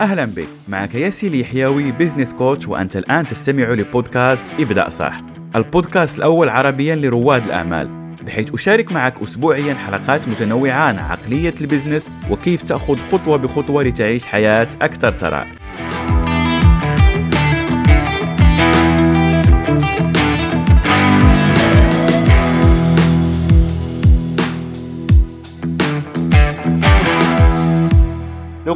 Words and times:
أهلا 0.00 0.24
بك. 0.24 0.48
معك 0.68 0.94
ياسي 0.94 1.26
اليحيوي 1.26 1.92
business 1.92 2.32
coach 2.32 2.68
وأنت 2.68 2.96
الآن 2.96 3.26
تستمع 3.26 3.68
لبودكاست 3.70 4.46
ابدأ 4.60 4.88
صح. 4.88 5.20
البودكاست 5.56 6.18
الأول 6.18 6.48
عربيا 6.48 6.94
لرواد 6.96 7.44
الأعمال 7.44 7.88
بحيث 8.26 8.54
أشارك 8.54 8.92
معك 8.92 9.14
أسبوعيا 9.22 9.74
حلقات 9.74 10.28
متنوعة 10.28 10.72
عن 10.72 10.98
عقلية 10.98 11.54
ال 11.60 11.66
business 11.66 12.10
وكيف 12.30 12.62
تأخذ 12.62 12.96
خطوة 13.12 13.36
بخطوة 13.36 13.82
لتعيش 13.82 14.24
حياة 14.26 14.68
أكثر 14.82 15.10
ثراء 15.12 15.46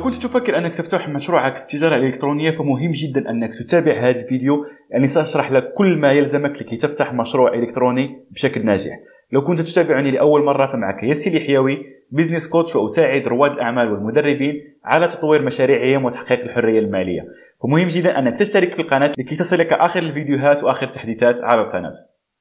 كنت 0.07 0.15
تفكر 0.15 0.59
أنك 0.59 0.75
تفتح 0.75 1.09
مشروعك 1.09 1.57
في 1.57 1.63
التجارة 1.63 1.97
الإلكترونية 1.97 2.51
فمهم 2.51 2.93
جدا 2.93 3.31
أنك 3.31 3.51
تتابع 3.55 3.93
هذا 3.93 4.21
الفيديو. 4.21 4.67
لاني 4.91 5.07
سأشرح 5.07 5.53
لك 5.53 5.73
كل 5.73 5.99
ما 5.99 6.13
يلزمك 6.13 6.63
لكي 6.63 6.77
تفتح 6.77 7.13
مشروع 7.13 7.55
إلكتروني 7.55 8.25
بشكل 8.31 8.67
ناجح. 8.67 8.99
لو 9.33 9.45
كنت 9.45 9.61
تتابعني 9.61 10.11
لأول 10.11 10.45
مرة 10.45 10.73
فمعك 10.73 11.03
ياسي 11.03 11.31
اليحيوي 11.31 11.79
بزنس 12.11 12.49
كوتش 12.49 12.77
وأساعد 12.77 13.23
رواد 13.23 13.51
الأعمال 13.51 13.93
والمدربين 13.93 14.55
على 14.85 15.09
تطوير 15.09 15.43
مشاريعهم 15.43 16.05
وتحقيق 16.05 16.41
الحرية 16.41 16.79
المالية. 16.79 17.25
فمهم 17.63 17.89
جدا 17.89 18.19
أنك 18.19 18.39
تشترك 18.39 18.75
في 18.75 18.83
القناة 18.83 19.13
لكي 19.19 19.37
تصلك 19.37 19.73
آخر 19.73 20.03
الفيديوهات 20.03 20.65
وآخر 20.65 20.87
التحديثات 20.87 21.41
على 21.43 21.61
القناة. 21.61 21.93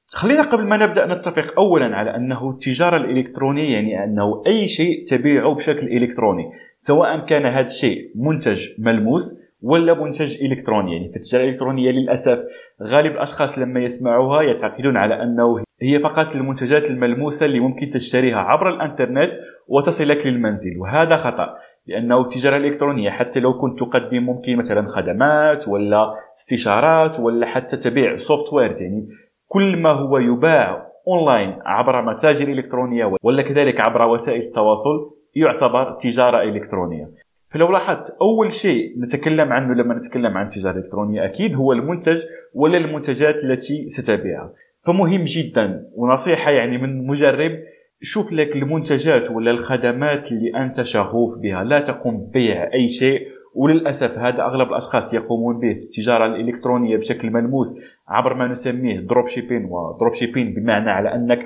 خلينا 0.08 0.42
قبل 0.42 0.64
ما 0.64 0.76
نبدأ 0.76 1.06
نتفق 1.06 1.54
اولا 1.58 1.96
على 1.96 2.16
أنه 2.16 2.50
التجارة 2.50 2.96
الإلكترونية 2.96 3.72
يعني 3.72 4.04
أنه 4.04 4.42
أي 4.46 4.68
شيء 4.68 5.06
تبيعه 5.08 5.54
بشكل 5.54 5.86
إلكتروني 5.86 6.44
سواء 6.78 7.26
كان 7.26 7.46
هذا 7.46 7.60
الشيء 7.60 8.10
منتج 8.14 8.68
ملموس 8.78 9.46
ولا 9.62 9.94
منتج 9.94 10.42
إلكتروني. 10.44 10.92
يعني 10.92 11.08
في 11.08 11.16
التجارة 11.16 11.42
الإلكترونية 11.42 11.90
للأسف 11.90 12.38
غالب 12.82 13.12
الأشخاص 13.12 13.58
لما 13.58 13.80
يسمعوها 13.80 14.42
يعتقدون 14.42 14.96
على 14.96 15.22
أنه 15.22 15.64
هي 15.82 16.00
فقط 16.00 16.34
المنتجات 16.34 16.84
الملموسة 16.84 17.46
اللي 17.46 17.60
ممكن 17.60 17.90
تشتريها 17.90 18.38
عبر 18.38 18.68
الإنترنت 18.68 19.30
وتصلك 19.68 20.26
للمنزل 20.26 20.78
وهذا 20.78 21.16
خطأ 21.16 21.54
لأنه 21.86 22.20
التجارة 22.20 22.56
الإلكترونية 22.56 23.10
حتى 23.10 23.40
لو 23.40 23.58
كنت 23.58 23.78
تقدم 23.78 24.22
ممكن 24.22 24.56
مثلا 24.56 24.88
خدمات 24.88 25.68
ولا 25.68 26.14
استشارات 26.36 27.20
ولا 27.20 27.46
حتى 27.46 27.76
تبيع 27.76 28.16
software 28.16 28.70
يعني 28.80 29.08
كل 29.48 29.76
ما 29.76 29.90
هو 29.90 30.18
يباع 30.18 30.86
أونلاين 31.08 31.58
عبر 31.64 32.02
متاجر 32.02 32.48
إلكترونية 32.48 33.12
ولا 33.22 33.42
كذلك 33.42 33.88
عبر 33.88 34.02
وسائل 34.02 34.40
التواصل 34.40 35.10
يعتبر 35.34 35.92
تجارة 35.92 36.42
إلكترونية. 36.42 37.10
فلو 37.50 37.72
لاحظت 37.72 38.16
أول 38.20 38.52
شيء 38.52 39.00
نتكلم 39.00 39.52
عنه 39.52 39.74
لما 39.74 39.94
نتكلم 39.94 40.36
عن 40.36 40.44
التجاره 40.46 40.74
الالكترونيه 40.78 41.24
أكيد 41.24 41.54
هو 41.54 41.72
المنتج 41.72 42.22
ولا 42.54 42.78
المنتجات 42.78 43.34
التي 43.34 43.88
ستبيعها. 43.88 44.52
فمهم 44.82 45.24
جدا 45.24 45.86
ونصيحة 45.94 46.50
يعني 46.50 46.78
من 46.78 47.06
مجرب 47.06 47.52
شوف 48.02 48.32
لك 48.32 48.56
المنتجات 48.56 49.30
ولا 49.30 49.50
الخدمات 49.50 50.32
اللي 50.32 50.56
أنت 50.56 50.82
شغوف 50.82 51.38
بها. 51.38 51.64
لا 51.64 51.80
تقوم 51.80 52.16
ببيع 52.16 52.72
أي 52.74 52.88
شيء 52.88 53.35
وللأسف 53.56 54.18
هذا 54.18 54.42
أغلب 54.42 54.68
الأشخاص 54.68 55.14
يقومون 55.14 55.58
به 55.58 55.70
التجاره 55.70 56.26
الالكترونيه 56.26 56.96
بشكل 56.96 57.30
ملموس 57.30 57.68
عبر 58.08 58.34
ما 58.34 58.48
نسميه 58.48 59.00
دروب 59.00 59.26
شيبين 59.28 59.64
ودروب 59.64 60.14
شيبين 60.14 60.54
بمعنى 60.54 60.90
على 60.90 61.14
أنك 61.14 61.38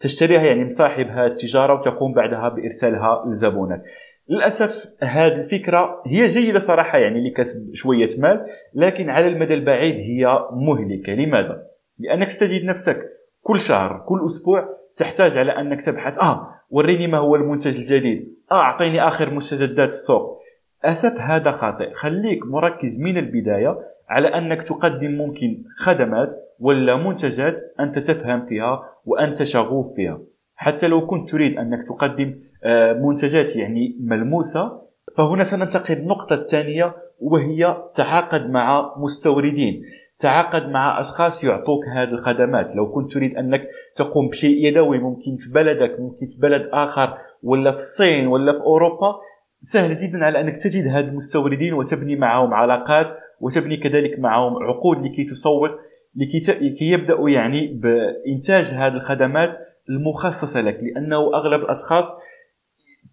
تشتريها 0.00 0.42
يعني 0.42 0.64
مصاحب 0.64 1.06
هذه 1.06 1.26
التجارة 1.26 1.80
وتقوم 1.80 2.14
بعدها 2.14 2.48
بإرسالها 2.48 3.24
لزبونك. 3.26 3.82
للأسف 4.28 4.94
هذه 5.02 5.34
الفكرة 5.34 6.02
هي 6.06 6.26
جيدة 6.26 6.58
صراحة 6.58 6.98
يعني 6.98 7.30
لكسب 7.30 7.74
شوية 7.74 8.08
مال 8.18 8.46
لكن 8.74 9.10
على 9.10 9.26
المدى 9.26 9.54
البعيد 9.54 9.94
هي 9.94 10.38
مهلكة. 10.52 11.12
لماذا؟ 11.12 11.62
لأنك 11.98 12.28
ستجد 12.28 12.64
نفسك 12.64 13.00
كل 13.42 13.60
شهر 13.60 14.04
كل 14.08 14.26
أسبوع 14.26 14.68
تحتاج 14.96 15.38
على 15.38 15.52
أنك 15.52 15.86
تبحث 15.86 16.18
آه 16.18 16.48
وريني 16.70 17.06
ما 17.06 17.18
هو 17.18 17.36
المنتج 17.36 17.76
الجديد 17.76 18.34
آه 18.52 18.54
أعطيني 18.54 19.08
آخر 19.08 19.34
مستجدات 19.34 19.88
السوق. 19.88 20.39
اسف 20.84 21.20
هذا 21.20 21.52
خاطئ. 21.52 21.92
خليك 21.92 22.46
مركز 22.46 23.00
من 23.00 23.16
البداية 23.18 23.78
على 24.08 24.28
أنك 24.28 24.62
تقدم 24.62 25.10
ممكن 25.10 25.64
خدمات 25.76 26.34
ولا 26.60 26.96
منتجات 26.96 27.60
أنت 27.80 27.98
تفهم 27.98 28.46
فيها 28.46 28.82
وأنت 29.04 29.42
شغوف 29.42 29.94
فيها. 29.96 30.20
حتى 30.56 30.88
لو 30.88 31.06
كنت 31.06 31.30
تريد 31.30 31.58
أنك 31.58 31.88
تقدم 31.88 32.34
آه، 32.64 32.92
منتجات 32.92 33.56
يعني 33.56 33.96
ملموسة 34.00 34.82
فهنا 35.16 35.44
سننتقل 35.44 35.94
للنقطة 35.94 36.34
الثانية 36.34 36.94
وهي 37.20 37.76
تعاقد 37.94 38.50
مع 38.50 38.94
مستوردين. 38.96 39.82
تعاقد 40.18 40.68
مع 40.68 41.00
أشخاص 41.00 41.44
يعطوك 41.44 41.84
هذه 41.96 42.08
الخدمات. 42.08 42.76
لو 42.76 42.92
كنت 42.92 43.12
تريد 43.12 43.36
أنك 43.36 43.62
تقوم 43.96 44.28
بشيء 44.28 44.66
يدوي 44.66 44.98
ممكن 44.98 45.36
في 45.36 45.50
بلدك 45.52 46.00
ممكن 46.00 46.26
في 46.26 46.40
بلد 46.40 46.68
آخر 46.72 47.18
ولا 47.42 47.70
في 47.70 47.76
الصين 47.76 48.26
ولا 48.26 48.52
في 48.52 48.60
أوروبا 48.60 49.14
سهل 49.62 49.94
جدا 49.94 50.24
على 50.24 50.40
أنك 50.40 50.56
تجد 50.56 50.86
هذه 50.88 51.04
المستوردين 51.04 51.74
وتبني 51.74 52.16
معهم 52.16 52.54
علاقات 52.54 53.18
وتبني 53.40 53.76
كذلك 53.76 54.18
معهم 54.18 54.56
عقود 54.62 54.98
لكي 55.06 55.24
تسوق 55.24 55.70
لكي 56.16 56.38
لكي 56.38 56.84
يبداوا 56.84 57.30
يعني 57.30 57.80
بإنتاج 57.82 58.64
هذه 58.64 58.92
الخدمات 58.92 59.56
المخصصة 59.88 60.60
لك 60.60 60.78
لأنه 60.82 61.16
أغلب 61.16 61.60
الأشخاص 61.60 62.04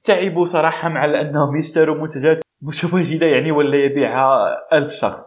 تعبوا 0.03 0.43
صراحة 0.43 0.89
مع 0.89 1.05
أنهم 1.21 1.57
يشتروا 1.57 1.95
منتجات 1.95 2.43
متواجدة 2.61 3.25
يعني 3.25 3.51
ولا 3.51 3.77
يبيعها 3.77 4.57
ألف 4.73 4.91
شخص. 4.91 5.19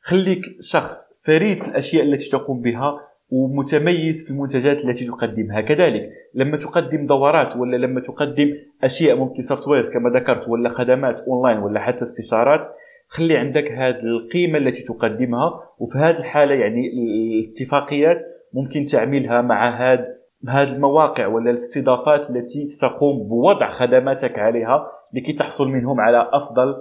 خليك 0.00 0.42
شخص 0.60 0.94
فريد 1.24 1.58
في 1.58 1.68
الأشياء 1.68 2.04
التي 2.04 2.30
تقوم 2.30 2.60
بها 2.60 3.09
ومتميز 3.30 4.24
في 4.24 4.30
المنتجات 4.30 4.84
التي 4.84 5.06
تقدمها. 5.06 5.60
كذلك 5.60 6.10
لما 6.34 6.56
تقدم 6.56 7.06
دورات 7.06 7.56
ولا 7.56 7.76
لما 7.76 8.00
تقدم 8.00 8.52
أشياء 8.84 9.16
ممكن 9.16 9.42
softwares 9.42 9.90
كما 9.90 10.10
ذكرت 10.10 10.48
ولا 10.48 10.68
خدمات 10.68 11.20
اونلاين 11.20 11.58
ولا 11.58 11.80
حتى 11.80 12.02
استشارات 12.02 12.66
خلي 13.08 13.36
عندك 13.36 13.72
هذه 13.72 14.00
القيمة 14.00 14.58
التي 14.58 14.82
تقدمها 14.82 15.60
وفي 15.78 15.98
هذه 15.98 16.16
الحالة 16.16 16.54
يعني 16.54 16.90
الاتفاقيات 16.92 18.22
ممكن 18.54 18.84
تعملها 18.84 19.42
مع 19.42 19.92
هذه 19.92 20.06
هذه 20.48 20.72
المواقع 20.72 21.26
ولا 21.26 21.50
الاستضافات 21.50 22.30
التي 22.30 22.68
ستقوم 22.68 23.28
بوضع 23.28 23.70
خدماتك 23.70 24.38
عليها 24.38 24.86
لكي 25.14 25.32
تحصل 25.32 25.68
منهم 25.68 26.00
على 26.00 26.30
أفضل 26.32 26.74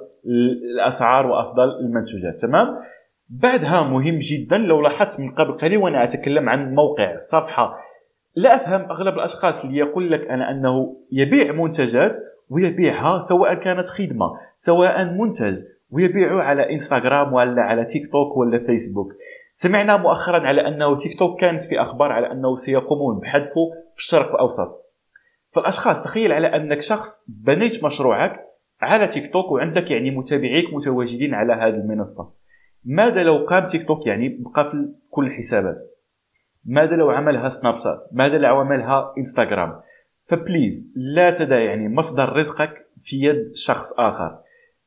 الأسعار 0.75 1.27
وأفضل 1.27 1.69
المنتوجات 1.79 2.41
تمام؟ 2.41 2.67
بعدها 3.29 3.81
مهم 3.81 4.19
جدا 4.19 4.57
لو 4.57 4.81
لاحظت 4.81 5.19
من 5.19 5.31
قبل 5.31 5.57
قليل 5.57 5.77
وأنا 5.77 6.03
أتكلم 6.03 6.49
عن 6.49 6.75
موقع 6.75 7.13
الصفحه 7.13 7.77
لا 8.35 8.55
أفهم 8.55 8.81
أغلب 8.81 9.13
الأشخاص 9.13 9.65
اللي 9.65 9.77
يقول 9.77 10.11
لك 10.11 10.21
أنا 10.29 10.51
أنه 10.51 10.97
يبيع 11.11 11.51
منتجات 11.51 12.17
ويبيعها 12.49 13.19
سواء 13.19 13.53
كانت 13.53 13.87
خدمة 13.87 14.25
سواء 14.57 15.05
منتج 15.05 15.57
ويبيعه 15.91 16.41
على 16.41 16.73
إنستغرام 16.73 17.33
ولا 17.33 17.61
على 17.61 17.85
تيك 17.85 18.11
توك 18.11 18.37
ولا 18.37 18.65
فيسبوك. 18.65 19.13
سمعنا 19.53 19.97
مؤخرا 19.97 20.47
على 20.47 20.67
أنه 20.67 20.97
تيك 20.97 21.19
توك 21.19 21.41
كانت 21.41 21.63
في 21.63 21.81
أخبار 21.81 22.11
على 22.11 22.31
أنه 22.31 22.55
سيقومون 22.55 23.19
بحذفه 23.19 23.69
في 23.95 23.99
الشرق 23.99 24.31
الأوسط. 24.31 24.85
فالأشخاص 25.55 26.03
تخيل 26.03 26.31
على 26.31 26.47
أنك 26.47 26.81
شخص 26.81 27.25
بنيت 27.27 27.83
مشروعك 27.83 28.39
على 28.81 29.07
تيك 29.07 29.33
توك 29.33 29.51
وعندك 29.51 29.91
يعني 29.91 30.11
متابعيك 30.11 30.73
متواجدين 30.73 31.33
على 31.33 31.53
هذه 31.53 31.75
المنصة. 31.75 32.38
ماذا 32.85 33.23
لو 33.23 33.45
قام 33.45 33.67
تيك 33.67 33.87
توك 33.87 34.07
يعني 34.07 34.29
بقفل 34.29 34.95
كل 35.09 35.27
الحسابات؟ 35.27 35.77
ماذا 36.65 36.95
لو 36.95 37.09
عملها 37.09 37.49
سناب 37.49 37.77
شات؟ 37.77 37.99
ماذا 38.11 38.37
لو 38.37 38.55
عملها 38.55 39.13
انستغرام؟ 39.17 39.81
فبليز 40.27 40.93
لا 40.95 41.31
تدع 41.31 41.59
يعني 41.59 41.89
مصدر 41.89 42.33
رزقك 42.33 42.73
في 43.01 43.15
يد 43.15 43.51
شخص 43.55 43.99
آخر. 43.99 44.39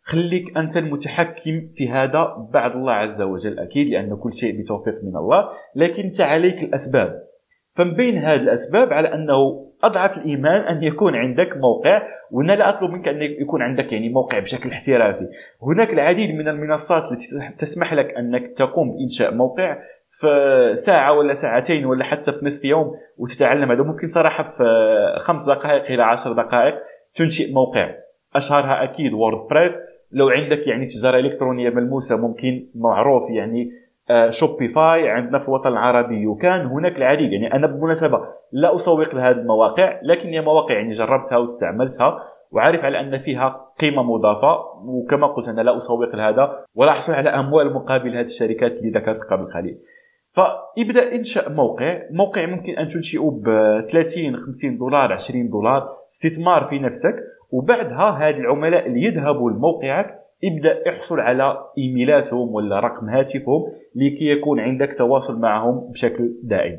خليك 0.02 0.56
أنت 0.56 0.76
المتحكم 0.76 1.69
في 1.75 1.88
هذا 1.90 2.49
بعد 2.52 2.72
الله 2.72 2.93
عز 2.93 3.22
وجل 3.22 3.58
أكيد 3.58 3.88
لأن 3.88 4.16
كل 4.16 4.32
شيء 4.32 4.61
بتوفيق 4.61 4.94
من 5.05 5.16
الله 5.16 5.49
لكن 5.76 6.02
انت 6.02 6.20
عليك 6.20 6.62
الأسباب. 6.62 7.22
فمن 7.75 7.94
بين 7.94 8.19
هذه 8.19 8.40
الأسباب 8.40 8.93
على 8.93 9.14
أنه 9.14 9.71
أضعف 9.84 10.19
الإيمان 10.19 10.61
أن 10.61 10.82
يكون 10.82 11.17
عندك 11.17 11.56
موقع 11.56 12.02
وأنا 12.31 12.52
لا 12.52 12.69
أطلب 12.69 12.90
منك 12.90 13.08
أن 13.08 13.23
يكون 13.23 13.62
عندك 13.62 13.93
يعني 13.93 14.08
موقع 14.08 14.38
بشكل 14.38 14.70
احترافي. 14.70 15.29
هناك 15.62 15.90
العديد 15.90 16.34
من 16.34 16.49
المنصات 16.49 17.02
التي 17.12 17.56
تسمح 17.58 17.94
لك 17.94 18.14
أنك 18.14 18.52
تقوم 18.56 18.93
بإنشاء 18.93 19.34
موقع 19.34 19.79
في 20.20 20.29
ساعة 20.75 21.12
ولا 21.12 21.34
ساعتين 21.34 21.87
ولا 21.87 22.05
حتى 22.05 22.32
في 22.32 22.46
نصف 22.46 22.64
يوم 22.64 22.94
وتتعلم. 23.19 23.70
هذا 23.70 23.82
ممكن 23.82 24.06
صراحة 24.06 24.43
في 24.43 24.64
خمس 25.19 25.49
دقائق 25.49 25.85
إلى 25.85 26.02
عشر 26.02 26.32
دقائق 26.32 26.75
تنشئ 27.14 27.52
موقع. 27.52 27.94
أشهرها 28.37 28.85
أكيد 28.85 29.12
WordPress 29.12 29.78
لو 30.12 30.28
عندك 30.28 30.67
يعني 30.67 30.87
تجارة 30.87 31.19
إلكترونية 31.19 31.70
ملموسة 31.70 32.17
ممكن 32.17 32.67
معروف 32.75 33.31
يعني 33.31 33.70
Shopify 34.28 35.10
آه، 35.10 35.12
عندنا 35.12 35.38
في 35.38 35.49
الوطن 35.49 35.69
العربي. 35.69 36.26
وكان 36.26 36.66
هناك 36.66 36.96
العديد. 36.96 37.32
يعني 37.32 37.54
أنا 37.54 37.66
بالمناسبة 37.66 38.20
لا 38.52 38.75
أسوق 38.75 39.14
لهذه 39.14 39.37
المواقع 39.37 40.00
لكن 40.02 40.28
هي 40.28 40.40
مواقع 40.40 40.75
يعني 40.75 40.90
جربتها 40.90 41.38
واستعملتها 41.38 42.19
وعارف 42.50 42.84
على 42.84 43.00
أن 43.00 43.19
فيها 43.19 43.66
قيمة 43.81 44.02
مضافة. 44.02 44.58
وكما 44.84 45.26
قلت 45.26 45.49
أنا 45.49 45.60
لا 45.60 45.76
أسوق 45.76 46.14
لهذا 46.14 46.64
ولا 46.75 46.90
أحصل 46.90 47.12
على 47.12 47.31
أموال 47.31 47.75
مقابل 47.75 48.16
هذه 48.16 48.25
الشركات 48.25 48.72
اللي 48.72 48.90
ذكرت 48.90 49.20
قبل 49.31 49.52
قليل. 49.52 49.78
فابدأ 50.32 51.14
انشاء 51.14 51.52
موقع. 51.52 52.02
موقع 52.10 52.46
ممكن 52.46 52.72
أن 52.78 52.88
تنشئه 52.88 53.40
ب 53.44 53.44
30 53.90 54.37
50 54.37 54.78
دولار 54.78 55.12
20 55.12 55.49
دولار. 55.49 55.88
استثمار 56.08 56.64
في 56.64 56.78
نفسك. 56.78 57.14
وبعدها 57.52 58.10
هذه 58.10 58.37
العملاء 58.37 58.87
اللي 58.87 59.02
يذهبوا 59.02 59.50
لموقعك 59.50 60.22
ابدأ 60.44 60.90
احصل 60.90 61.20
على 61.20 61.58
إيميلاتهم 61.78 62.54
ولا 62.54 62.80
رقم 62.80 63.08
هاتفهم 63.08 63.62
لكي 63.94 64.24
يكون 64.24 64.60
عندك 64.60 64.94
تواصل 64.98 65.40
معهم 65.40 65.90
بشكل 65.92 66.34
دائم. 66.42 66.78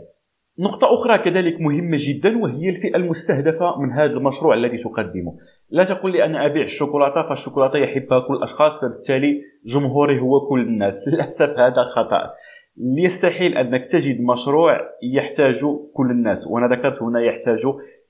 نقطة 0.60 0.94
أخرى 0.94 1.18
كذلك 1.18 1.62
مهمة 1.62 1.98
جدا 2.00 2.38
وهي 2.38 2.69
الفئة 2.69 2.95
المستهدفة 2.95 3.81
من 3.81 3.92
هذا 3.92 4.13
المشروع 4.13 4.54
الذي 4.54 4.77
تقدمه. 4.77 5.38
لا 5.69 5.83
تقول 5.83 6.12
لي 6.12 6.25
أنا 6.25 6.45
أبيع 6.45 6.63
الشوكولاتة 6.63 7.30
فالشوكولاتة 7.30 7.77
يحبها 7.77 8.19
كل 8.19 8.33
الأشخاص 8.33 8.81
فبالتالي 8.81 9.42
جمهوري 9.65 10.19
هو 10.19 10.48
كل 10.50 10.62
الناس. 10.62 10.94
للأسف 11.07 11.50
هذا 11.50 11.83
خطأ. 11.83 12.33
يستحيل 12.98 13.57
أنك 13.57 13.86
تجد 13.86 14.21
مشروع 14.21 14.80
يحتاج 15.15 15.65
كل 15.94 16.12
الناس 16.12 16.48
وأنا 16.48 16.75
ذكرت 16.75 17.01
هنا 17.01 17.21
يحتاج 17.21 17.60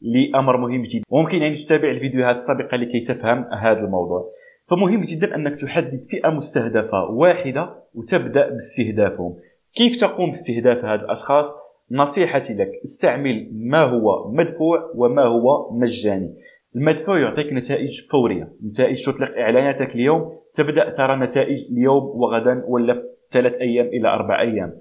لأمر 0.01 0.57
مهم 0.57 0.83
جدا. 0.83 1.03
وممكن 1.09 1.37
يعني 1.37 1.55
تتابع 1.55 1.89
الفيديوهات 1.89 2.35
السابقة 2.35 2.77
لكي 2.77 2.99
تفهم 2.99 3.45
هذا 3.53 3.79
الموضوع. 3.79 4.31
فمهم 4.69 5.01
جدا 5.01 5.35
أنك 5.35 5.61
تحدد 5.61 6.05
فئة 6.09 6.29
مستهدفة 6.29 7.03
واحدة 7.09 7.83
وتبدأ 7.93 8.49
باستهدافهم. 8.49 9.35
كيف 9.75 10.01
تقوم 10.01 10.29
باستهداف 10.29 10.85
هذه 10.85 10.99
الأشخاص؟ 10.99 11.45
نصيحتي 11.91 12.53
لك 12.53 12.71
استعمل 12.85 13.49
ما 13.53 13.83
هو 13.83 14.31
مدفوع 14.31 14.91
وما 14.95 15.23
هو 15.23 15.71
مجاني. 15.71 16.35
المدفوع 16.75 17.19
يعطيك 17.19 17.53
نتائج 17.53 18.07
فورية. 18.11 18.53
نتائج 18.65 19.05
تطلق 19.05 19.37
إعلاناتك 19.37 19.95
اليوم. 19.95 20.37
تبدأ 20.53 20.89
ترى 20.89 21.15
نتائج 21.15 21.71
اليوم 21.71 22.03
وغدا 22.03 22.63
ولا 22.67 23.03
ثلاث 23.31 23.57
أيام 23.57 23.85
إلى 23.85 24.07
أربع 24.07 24.41
أيام. 24.41 24.73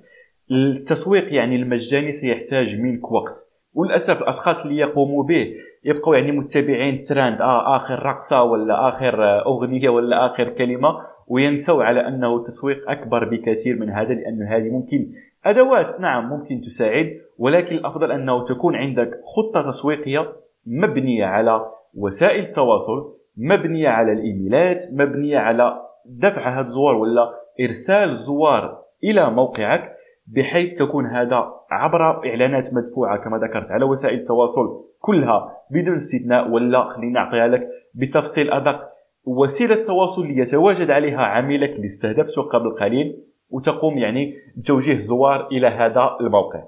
التسويق 0.50 1.34
يعني 1.34 1.56
المجاني 1.56 2.12
سيحتاج 2.12 2.80
منك 2.80 3.12
وقت. 3.12 3.51
وللأسف 3.74 4.22
الاشخاص 4.22 4.62
اللي 4.64 4.76
يقوموا 4.76 5.24
به 5.24 5.54
يبقوا 5.84 6.16
يعني 6.16 6.32
متبعين 6.32 7.02
ترند 7.02 7.40
آه 7.40 7.76
آخر 7.76 8.06
رقصة 8.06 8.42
ولا 8.42 8.88
آخر 8.88 9.44
أغنية 9.46 9.88
ولا 9.88 10.26
آخر 10.26 10.48
كلمة 10.48 10.88
وينسوا 11.28 11.84
على 11.84 12.08
أنه 12.08 12.36
التسويق 12.36 12.90
أكبر 12.90 13.24
بكثير 13.28 13.76
من 13.78 13.90
هذا 13.90 14.14
لأن 14.14 14.42
هذه 14.42 14.68
ممكن 14.70 15.12
أدوات 15.44 16.00
نعم 16.00 16.28
ممكن 16.28 16.60
تساعد 16.60 17.06
ولكن 17.38 17.76
الأفضل 17.76 18.12
أنه 18.12 18.44
تكون 18.44 18.76
عندك 18.76 19.10
خطة 19.36 19.70
تسويقية 19.70 20.32
مبنية 20.66 21.24
على 21.24 21.66
وسائل 21.94 22.44
التواصل 22.44 23.14
مبنية 23.36 23.88
على 23.88 24.12
الإيميلات 24.12 24.84
مبنية 24.92 25.38
على 25.38 25.82
دفع 26.06 26.60
هذا 26.60 26.66
الزوار 26.66 26.94
ولا 26.94 27.30
إرسال 27.60 28.10
الزوار 28.10 28.78
إلى 29.04 29.30
موقعك. 29.30 29.92
بحيث 30.26 30.78
تكون 30.78 31.06
هذا 31.06 31.52
عبر 31.70 32.26
إعلانات 32.26 32.74
مدفوعة 32.74 33.24
كما 33.24 33.38
ذكرت 33.38 33.70
على 33.70 33.84
وسائل 33.84 34.18
التواصل 34.18 34.84
كلها 34.98 35.52
بدون 35.70 35.94
استثناء 35.94 36.50
ولا 36.50 36.84
خليني 36.84 37.18
أعطيها 37.18 37.48
لك 37.48 37.68
بتفصيل 37.94 38.50
أدق. 38.50 38.92
وسيلة 39.24 39.74
التواصل 39.74 40.30
يتواجد 40.30 40.90
عليها 40.90 41.20
عميلك 41.22 41.70
اللي 41.70 41.86
استهدفته 41.86 42.42
قبل 42.42 42.70
قليل 42.70 43.24
وتقوم 43.50 43.98
يعني 43.98 44.34
بتوجيه 44.56 44.92
الزوار 44.92 45.46
إلى 45.46 45.66
هذا 45.66 46.16
الموقع. 46.20 46.64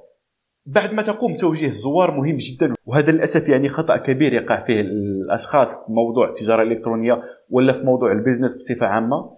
بعد 0.66 0.92
ما 0.92 1.02
تقوم 1.02 1.32
بتوجيه 1.32 1.66
الزوار 1.66 2.10
مهم 2.10 2.36
جدا. 2.36 2.72
وهذا 2.86 3.12
للأسف 3.12 3.48
يعني 3.48 3.68
خطأ 3.68 3.96
كبير 3.96 4.32
يقع 4.32 4.64
فيه 4.64 4.80
الأشخاص 4.80 5.86
في 5.86 5.92
موضوع 5.92 6.28
التجارة 6.28 6.62
الإلكترونية 6.62 7.22
ولا 7.50 7.72
في 7.72 7.84
موضوع 7.84 8.12
ال 8.12 8.17
business 8.17 8.56
بصفة 8.58 8.86
عامة. 8.86 9.30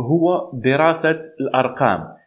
هو 0.00 0.50
دراسة 0.54 1.18
الأرقام. 1.40 2.19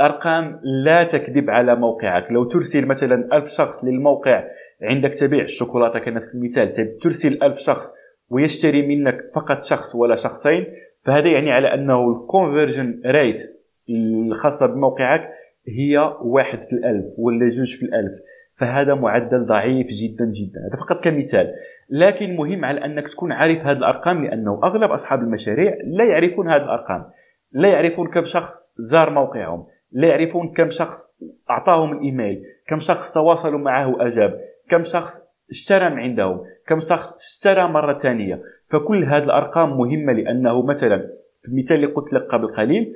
أرقام 0.00 0.60
لا 0.62 1.04
تكذب 1.04 1.50
على 1.50 1.76
موقعك. 1.76 2.32
لو 2.32 2.44
ترسل 2.44 2.86
مثلا 2.86 3.36
ألف 3.36 3.48
شخص 3.48 3.84
للموقع 3.84 4.44
عندك 4.82 5.14
تبيع 5.14 5.42
الشوكولاتة 5.42 5.98
كنفس 5.98 6.34
المثال 6.34 6.98
ترسل 6.98 7.42
ألف 7.42 7.58
شخص 7.58 7.92
ويشتري 8.30 8.86
منك 8.86 9.18
فقط 9.34 9.64
شخص 9.64 9.94
ولا 9.94 10.14
شخصين 10.14 10.66
فهذا 11.04 11.28
يعني 11.28 11.52
على 11.52 11.74
أنه 11.74 12.10
ال 12.12 12.20
conversion 12.20 13.02
rate 13.06 13.42
الخاصة 13.90 14.66
بموقعك 14.66 15.30
هي 15.68 15.98
واحد 16.22 16.62
في 16.62 16.72
الألف 16.72 17.04
ولا 17.18 17.48
جوج 17.48 17.76
في 17.76 17.82
الألف 17.82 18.12
فهذا 18.56 18.94
معدل 18.94 19.46
ضعيف 19.46 19.86
جدا 19.86 20.24
جدا. 20.24 20.60
هذا 20.68 20.80
فقط 20.80 21.04
كمثال. 21.04 21.52
لكن 21.90 22.36
مهم 22.36 22.64
على 22.64 22.84
أنك 22.84 23.08
تكون 23.08 23.32
عارف 23.32 23.58
هذه 23.58 23.76
الأرقام 23.76 24.24
لأنه 24.24 24.60
أغلب 24.64 24.90
أصحاب 24.90 25.20
المشاريع 25.20 25.76
لا 25.84 26.04
يعرفون 26.04 26.48
هذه 26.48 26.62
الأرقام 26.62 27.04
لا 27.52 27.68
يعرفون 27.68 28.08
كم 28.08 28.24
شخص 28.24 28.72
زار 28.76 29.10
موقعهم. 29.10 29.66
لا 29.92 30.08
يعرفون 30.08 30.52
كم 30.52 30.70
شخص 30.70 31.16
أعطاهم 31.50 31.92
الإيميل 31.92 32.42
كم 32.66 32.78
شخص 32.78 33.14
تواصلوا 33.14 33.58
معه 33.58 33.88
واجاب 33.88 34.40
كم 34.70 34.82
شخص 34.82 35.36
اشترى 35.50 35.90
من 35.90 35.98
عندهم 35.98 36.40
كم 36.66 36.78
شخص 36.78 37.14
اشترى 37.14 37.68
مرة 37.68 37.98
ثانية. 37.98 38.42
فكل 38.70 39.04
هذه 39.04 39.24
الأرقام 39.24 39.78
مهمة 39.78 40.12
لأنه 40.12 40.66
مثلا 40.66 40.98
في 41.42 41.48
المثال 41.48 41.76
اللي 41.76 41.86
قلت 41.86 42.12
لك 42.12 42.22
قبل 42.22 42.46
قليل 42.46 42.94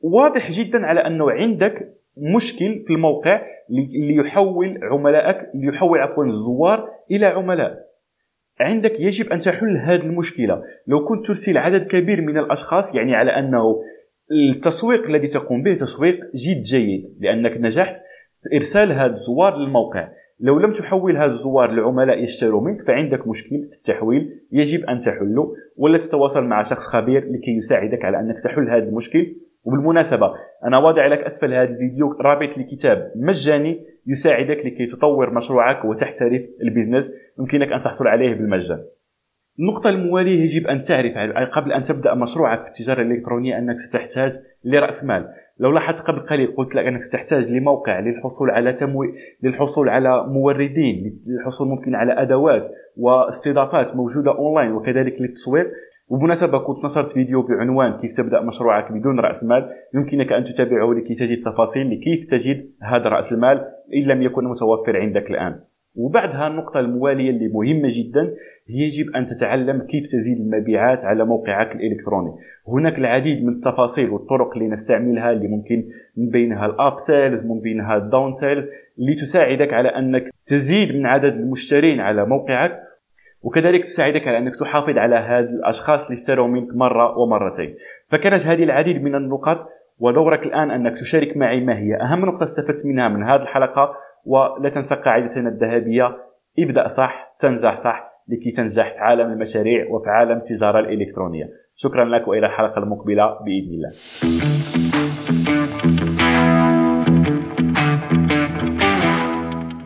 واضح 0.00 0.50
جدا 0.50 0.86
على 0.86 1.00
أنه 1.00 1.30
عندك 1.30 1.94
مشكل 2.16 2.84
في 2.86 2.92
الموقع 2.92 3.42
اللي 3.70 4.14
يحول 4.14 4.78
عملائك 4.82 5.36
اللي 5.54 5.66
يحول 5.66 5.98
عفوا 5.98 6.24
الزوار 6.24 6.88
إلى 7.10 7.26
عملاء. 7.26 7.78
عندك 8.60 9.00
يجب 9.00 9.32
أن 9.32 9.40
تحل 9.40 9.76
هذه 9.76 10.00
المشكلة. 10.00 10.62
لو 10.86 11.04
كنت 11.04 11.26
ترسل 11.26 11.58
عدد 11.58 11.86
كبير 11.86 12.20
من 12.20 12.38
الأشخاص 12.38 12.94
يعني 12.94 13.14
على 13.14 13.30
أنه 13.30 13.82
التسويق 14.32 15.06
الذي 15.06 15.28
تقوم 15.28 15.62
به 15.62 15.74
تسويق 15.74 16.16
جد 16.34 16.62
جيد 16.62 17.16
لأنك 17.20 17.56
نجحت 17.56 17.96
في 18.42 18.56
إرسال 18.56 18.92
هذا 18.92 19.12
الزوار 19.12 19.56
للموقع. 19.56 20.08
لو 20.40 20.58
لم 20.58 20.72
تحول 20.72 21.16
هذا 21.16 21.26
الزوار 21.26 21.70
لعملاء 21.70 22.22
يشتروا 22.22 22.60
منك 22.60 22.82
فعندك 22.86 23.28
مشكل 23.28 23.68
في 23.70 23.76
التحويل. 23.76 24.40
يجب 24.52 24.84
أن 24.84 25.00
تحله 25.00 25.54
ولا 25.76 25.98
تتواصل 25.98 26.44
مع 26.44 26.62
شخص 26.62 26.86
خبير 26.86 27.24
لكي 27.24 27.50
يساعدك 27.50 28.04
على 28.04 28.20
أنك 28.20 28.36
تحل 28.44 28.70
هذا 28.70 28.84
المشكل. 28.84 29.36
وبالمناسبة 29.64 30.32
أنا 30.64 30.78
واضع 30.78 31.06
لك 31.06 31.18
أسفل 31.18 31.54
هذا 31.54 31.68
الفيديو 31.68 32.12
رابط 32.12 32.58
لكتاب 32.58 33.12
مجاني 33.16 33.86
يساعدك 34.06 34.66
لكي 34.66 34.86
تطور 34.86 35.34
مشروعك 35.34 35.84
وتحترف 35.84 36.42
ال 36.62 36.68
business 36.68 37.12
يمكنك 37.38 37.72
أن 37.72 37.80
تحصل 37.80 38.06
عليه 38.06 38.34
بالمجان. 38.34 38.84
النقطة 39.60 39.90
الموالية 39.90 40.40
يجب 40.40 40.66
أن 40.66 40.80
تعرف 40.80 41.12
قبل 41.52 41.72
أن 41.72 41.82
تبدأ 41.82 42.14
مشروعك 42.14 42.62
في 42.62 42.68
التجارة 42.68 43.02
الإلكترونية 43.02 43.58
أنك 43.58 43.76
ستحتاج 43.76 44.32
لرأس 44.64 45.04
مال. 45.04 45.28
لو 45.58 45.70
لاحظت 45.70 46.10
قبل 46.10 46.20
قليل 46.20 46.54
قلت 46.56 46.74
لك 46.74 46.84
أنك 46.84 47.00
ستحتاج 47.00 47.52
لموقع 47.52 48.00
للحصول 48.00 48.50
على 48.50 48.72
تمويل 48.72 49.10
للحصول 49.42 49.88
على 49.88 50.26
موردين 50.26 51.22
للحصول 51.26 51.68
ممكن 51.68 51.94
على 51.94 52.12
أدوات 52.22 52.68
واستضافات 52.96 53.96
موجودة 53.96 54.30
أونلاين 54.38 54.72
وكذلك 54.72 55.20
للتسويق. 55.20 55.66
وبمناسبة 56.08 56.58
كنت 56.58 56.84
نشرت 56.84 57.08
فيديو 57.08 57.42
بعنوان 57.42 58.00
كيف 58.00 58.16
تبدأ 58.16 58.40
مشروعك 58.40 58.92
بدون 58.92 59.20
رأس 59.20 59.44
مال 59.44 59.68
يمكنك 59.94 60.32
أن 60.32 60.44
تتابعه 60.44 60.92
لكي 60.92 61.14
تجد 61.14 61.40
تفاصيل 61.40 61.90
لكيف 61.90 62.24
تجد 62.30 62.70
هذا 62.82 63.08
رأس 63.08 63.32
المال 63.32 63.64
إن 63.94 64.08
لم 64.08 64.22
يكن 64.22 64.44
متوفر 64.44 64.96
عندك 64.96 65.30
الآن. 65.30 65.60
وبعدها 65.94 66.46
النقطة 66.46 66.80
الموالية 66.80 67.30
اللي 67.30 67.48
مهمة 67.48 67.88
جدا 67.92 68.34
يجب 68.68 69.16
أن 69.16 69.26
تتعلم 69.26 69.82
كيف 69.82 70.06
تزيد 70.06 70.38
المبيعات 70.38 71.04
على 71.04 71.24
موقعك 71.24 71.76
الإلكتروني. 71.76 72.30
هناك 72.68 72.98
العديد 72.98 73.44
من 73.44 73.52
التفاصيل 73.52 74.10
والطرق 74.10 74.52
اللي 74.56 74.68
نستعملها 74.68 75.32
اللي 75.32 75.48
ممكن 75.48 75.84
من 76.16 76.28
بينها 76.28 76.66
ال 76.66 76.98
upsells 76.98 77.46
من 77.46 77.60
بينها 77.60 77.96
ال 77.96 78.32
downsells 78.32 78.68
اللي 78.98 79.14
تساعدك 79.14 79.72
على 79.72 79.88
أنك 79.88 80.24
تزيد 80.46 80.96
من 80.96 81.06
عدد 81.06 81.32
المشترين 81.32 82.00
على 82.00 82.26
موقعك 82.26 82.78
وكذلك 83.42 83.82
تساعدك 83.82 84.28
على 84.28 84.38
أنك 84.38 84.56
تحافظ 84.56 84.98
على 84.98 85.16
هاد 85.16 85.44
الأشخاص 85.44 86.02
اللي 86.02 86.14
اشتروا 86.14 86.48
منك 86.48 86.76
مرة 86.76 87.18
ومرتين. 87.18 87.74
فكانت 88.08 88.46
هذه 88.46 88.64
العديد 88.64 89.02
من 89.02 89.14
النقط 89.14 89.68
ودورك 89.98 90.46
الآن 90.46 90.70
أنك 90.70 90.92
تشارك 90.92 91.36
معي 91.36 91.60
ما 91.60 91.78
هي 91.78 91.96
أهم 91.96 92.24
نقطة 92.24 92.42
استفدت 92.42 92.86
منها 92.86 93.08
من 93.08 93.22
هذه 93.22 93.42
الحلقة. 93.42 93.94
ولا 94.24 94.68
تنسى 94.68 94.94
قاعدتنا 94.94 95.48
الذهبية. 95.48 96.16
ابدأ 96.58 96.86
صح 96.86 97.36
تنجح 97.38 97.74
صح 97.74 98.12
لكي 98.28 98.50
تنجح 98.50 98.92
في 98.92 98.98
عالم 98.98 99.32
المشاريع 99.32 99.90
وفي 99.90 100.10
عالم 100.10 100.38
التجارة 100.38 100.80
الإلكترونية. 100.80 101.44
شكرا 101.74 102.04
لك 102.04 102.28
وإلى 102.28 102.46
الحلقة 102.46 102.78
المقبلة 102.78 103.38
بإذن 103.44 103.72
الله. 103.74 103.90